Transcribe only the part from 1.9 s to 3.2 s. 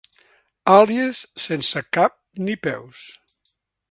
cap ni peus.